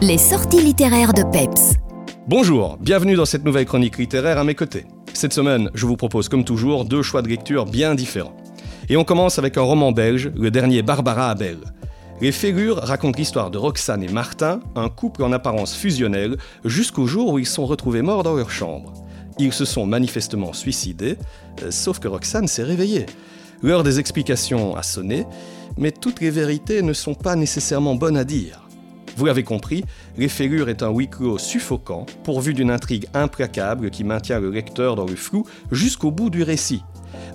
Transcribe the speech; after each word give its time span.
Les 0.00 0.16
sorties 0.16 0.62
littéraires 0.62 1.12
de 1.12 1.24
Peps. 1.24 1.74
Bonjour, 2.28 2.76
bienvenue 2.80 3.16
dans 3.16 3.24
cette 3.24 3.44
nouvelle 3.44 3.66
chronique 3.66 3.98
littéraire 3.98 4.38
à 4.38 4.44
mes 4.44 4.54
côtés. 4.54 4.84
Cette 5.12 5.32
semaine, 5.32 5.70
je 5.74 5.86
vous 5.86 5.96
propose 5.96 6.28
comme 6.28 6.44
toujours 6.44 6.84
deux 6.84 7.02
choix 7.02 7.20
de 7.20 7.26
lecture 7.26 7.66
bien 7.66 7.96
différents. 7.96 8.36
Et 8.88 8.96
on 8.96 9.02
commence 9.02 9.40
avec 9.40 9.58
un 9.58 9.62
roman 9.62 9.90
belge, 9.90 10.30
le 10.36 10.52
dernier 10.52 10.82
Barbara 10.82 11.30
Abel. 11.30 11.58
Les 12.20 12.30
Férures 12.30 12.76
racontent 12.76 13.18
l'histoire 13.18 13.50
de 13.50 13.58
Roxane 13.58 14.04
et 14.04 14.12
Martin, 14.12 14.60
un 14.76 14.88
couple 14.88 15.24
en 15.24 15.32
apparence 15.32 15.74
fusionnel, 15.74 16.36
jusqu'au 16.64 17.08
jour 17.08 17.32
où 17.32 17.40
ils 17.40 17.44
sont 17.46 17.66
retrouvés 17.66 18.02
morts 18.02 18.22
dans 18.22 18.34
leur 18.34 18.52
chambre. 18.52 18.92
Ils 19.40 19.52
se 19.52 19.64
sont 19.64 19.84
manifestement 19.84 20.52
suicidés, 20.52 21.16
euh, 21.64 21.72
sauf 21.72 21.98
que 21.98 22.06
Roxane 22.06 22.46
s'est 22.46 22.62
réveillée. 22.62 23.06
L'heure 23.64 23.82
des 23.82 23.98
explications 23.98 24.76
a 24.76 24.84
sonné, 24.84 25.26
mais 25.76 25.90
toutes 25.90 26.20
les 26.20 26.30
vérités 26.30 26.82
ne 26.82 26.92
sont 26.92 27.14
pas 27.14 27.34
nécessairement 27.34 27.96
bonnes 27.96 28.16
à 28.16 28.22
dire. 28.22 28.67
Vous 29.18 29.26
l'avez 29.26 29.42
compris, 29.42 29.84
Les 30.16 30.28
Férures 30.28 30.68
est 30.68 30.84
un 30.84 30.90
huis 30.90 31.08
clos 31.08 31.38
suffocant, 31.38 32.06
pourvu 32.22 32.54
d'une 32.54 32.70
intrigue 32.70 33.08
implacable 33.14 33.90
qui 33.90 34.04
maintient 34.04 34.38
le 34.38 34.48
lecteur 34.48 34.94
dans 34.94 35.06
le 35.06 35.16
flou 35.16 35.44
jusqu'au 35.72 36.12
bout 36.12 36.30
du 36.30 36.44
récit. 36.44 36.84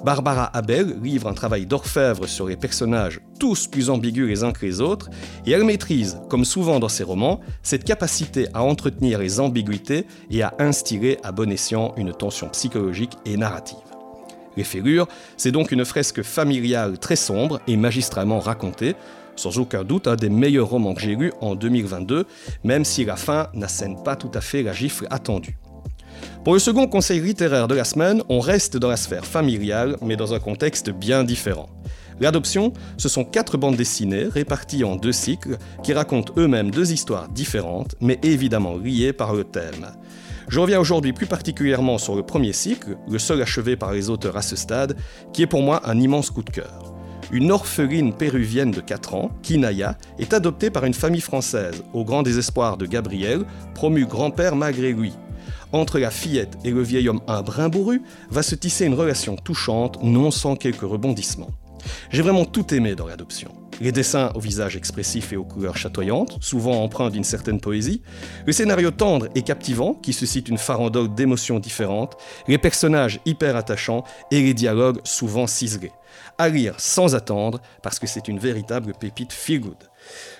Barbara 0.06 0.46
Abel 0.56 0.96
livre 1.04 1.28
un 1.28 1.34
travail 1.34 1.66
d'orfèvre 1.66 2.26
sur 2.26 2.48
les 2.48 2.56
personnages, 2.56 3.20
tous 3.38 3.68
plus 3.68 3.90
ambigus 3.90 4.30
les 4.30 4.46
uns 4.46 4.54
que 4.54 4.66
les 4.66 4.80
autres, 4.80 5.10
et 5.46 5.52
elle 5.52 5.66
maîtrise, 5.66 6.22
comme 6.30 6.46
souvent 6.46 6.80
dans 6.80 6.88
ses 6.88 7.04
romans, 7.04 7.42
cette 7.64 7.84
capacité 7.84 8.48
à 8.54 8.64
entretenir 8.64 9.20
les 9.20 9.42
ambiguïtés 9.42 10.08
et 10.32 10.42
à 10.42 10.54
instiller 10.60 11.18
à 11.22 11.34
bon 11.34 11.52
escient 11.52 11.94
une 11.98 12.14
tension 12.14 12.48
psychologique 12.48 13.18
et 13.26 13.36
narrative. 13.36 13.76
Les 14.56 14.64
Férures, 14.64 15.10
c'est 15.36 15.52
donc 15.52 15.74
une 15.74 15.84
fresque 15.84 16.22
familiale 16.22 16.98
très 16.98 17.18
sombre 17.18 17.60
et 17.68 17.76
magistralement 17.76 18.40
racontée, 18.40 18.96
sans 19.36 19.58
aucun 19.58 19.84
doute 19.84 20.08
un 20.08 20.16
des 20.16 20.30
meilleurs 20.30 20.70
romans 20.70 20.94
que 20.94 21.02
j'ai 21.02 21.16
lus 21.16 21.34
en 21.42 21.56
2022, 21.56 22.26
même 22.64 22.86
si 22.86 23.06
la 23.06 23.16
fin 23.16 23.48
n'assène 23.54 24.02
pas 24.04 24.16
tout 24.16 24.32
à 24.34 24.42
fait 24.42 24.64
la 24.64 24.74
gifle 24.74 25.08
attendue. 25.10 25.58
Pour 26.44 26.54
le 26.54 26.60
second 26.60 26.88
conseil 26.88 27.22
littéraire 27.22 27.68
de 27.68 27.76
la 27.76 27.84
semaine, 27.84 28.22
on 28.30 28.40
reste 28.40 28.78
dans 28.78 28.90
la 28.90 28.98
sphère 28.98 29.26
familiale, 29.26 29.98
mais 30.02 30.16
dans 30.16 30.34
un 30.34 30.40
contexte 30.40 30.90
bien 30.90 31.24
différent. 31.24 31.70
L'adoption, 32.20 32.74
ce 32.98 33.10
sont 33.10 33.24
quatre 33.24 33.58
bandes 33.58 33.76
dessinées 33.76 34.26
réparties 34.26 34.84
en 34.84 34.96
deux 34.96 35.12
cycles 35.12 35.58
qui 35.84 35.94
racontent 35.94 36.34
eux-mêmes 36.38 36.72
deux 36.72 36.92
histoires 36.92 37.30
différentes, 37.30 37.96
mais 38.02 38.20
évidemment 38.24 38.78
liées 38.78 39.14
par 39.14 39.34
le 39.34 39.44
thème. 39.44 39.88
Je 40.50 40.60
reviens 40.60 40.80
aujourd'hui 40.80 41.14
plus 41.14 41.26
particulièrement 41.26 41.98
sur 41.98 42.16
le 42.16 42.24
premier 42.24 42.54
cycle, 42.54 42.98
le 43.10 43.20
seul 43.20 43.42
achevé 43.42 43.76
par 43.76 43.94
les 43.94 44.10
auteurs 44.10 44.38
à 44.38 44.42
ce 44.42 44.56
stade, 44.56 44.98
qui 45.32 45.42
est 45.42 45.48
pour 45.48 45.62
moi 45.62 45.82
un 45.90 46.00
immense 46.00 46.30
coup 46.30 46.44
de 46.44 46.50
cœur. 46.50 46.93
Une 47.32 47.52
orpheline 47.52 48.14
péruvienne 48.14 48.72
de 48.72 48.82
4 48.82 49.16
ans, 49.16 49.32
Kinaya, 49.42 49.98
est 50.20 50.34
adoptée 50.34 50.70
par 50.70 50.86
une 50.86 50.94
famille 50.94 51.22
française, 51.22 51.84
au 51.94 52.04
grand 52.04 52.24
désespoir 52.24 52.78
de 52.78 52.86
Gabriel, 52.86 53.46
promu 53.74 54.06
grand-père 54.06 54.56
malgré 54.56 54.94
lui. 54.94 55.14
Entre 55.72 55.98
la 55.98 56.12
fillette 56.12 56.58
et 56.64 56.72
le 56.72 56.84
vieil 56.84 57.10
homme 57.10 57.22
un 57.28 57.42
brin 57.42 57.70
bourru, 57.70 58.02
va 58.30 58.44
se 58.44 58.56
tisser 58.56 58.86
une 58.86 58.94
relation 58.94 59.36
touchante, 59.36 60.04
non 60.04 60.30
sans 60.30 60.56
quelques 60.56 60.82
rebondissements. 60.82 61.52
J'ai 62.12 62.22
vraiment 62.22 62.46
tout 62.46 62.74
aimé 62.74 62.96
dans 62.96 63.08
l'adoption. 63.08 63.52
Les 63.82 63.92
dessins 63.92 64.32
au 64.36 64.40
visage 64.40 64.76
expressif 64.76 65.34
et 65.34 65.38
aux 65.38 65.44
couleurs 65.44 65.78
chatoyantes, 65.78 66.38
souvent 66.42 66.84
empreints 66.84 67.10
d'une 67.10 67.24
certaine 67.24 67.60
poésie, 67.60 68.02
le 68.46 68.54
scénario 68.54 68.92
tendre 68.92 69.28
et 69.36 69.42
captivant 69.42 69.94
qui 69.94 70.14
suscite 70.14 70.50
une 70.50 70.58
farandole 70.58 71.14
d'émotions 71.14 71.60
différentes, 71.60 72.18
les 72.48 72.58
personnages 72.58 73.20
hyper 73.26 73.56
attachants 73.56 74.04
et 74.32 74.42
les 74.42 74.54
dialogues 74.54 75.00
souvent 75.04 75.48
ciselés. 75.48 75.92
À 76.38 76.50
lire 76.50 76.76
sans 76.78 77.16
attendre 77.16 77.62
parce 77.82 78.00
que 78.00 78.08
c'est 78.08 78.28
une 78.28 78.40
véritable 78.40 78.94
pépite 79.00 79.34
feel 79.34 79.62
good. 79.62 79.90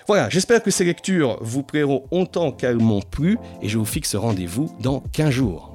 Voilà, 0.06 0.28
j'espère 0.28 0.62
que 0.62 0.70
ces 0.70 0.84
lectures 0.84 1.38
vous 1.40 1.62
plairont 1.62 2.04
autant 2.10 2.52
qu'elles 2.52 2.78
m'ont 2.78 3.02
plu 3.02 3.38
et 3.62 3.68
je 3.68 3.78
vous 3.78 3.84
fixe 3.84 4.14
rendez-vous 4.14 4.74
dans 4.80 5.00
15 5.12 5.30
jours. 5.30 5.73